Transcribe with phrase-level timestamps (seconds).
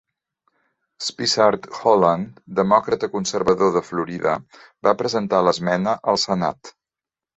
[1.07, 4.33] Spessard Holland, demòcrata conservador de Florida,
[4.89, 6.73] va presentar l'esmena al Senat.